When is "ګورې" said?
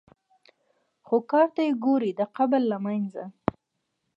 1.85-2.11